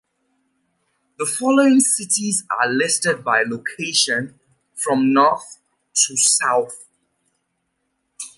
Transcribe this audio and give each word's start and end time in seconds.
The 1.19 1.27
following 1.27 1.79
cities 1.79 2.43
are 2.59 2.67
listed 2.67 3.23
by 3.23 3.43
location 3.43 4.39
from 4.73 5.13
north 5.13 5.59
to 5.93 6.17
south. 6.17 6.85